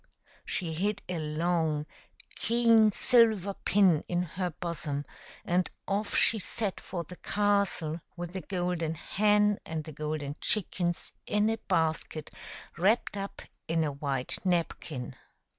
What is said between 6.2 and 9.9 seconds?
set for the castle with the golden hen and